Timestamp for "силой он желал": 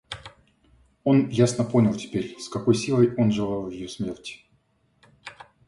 2.73-3.69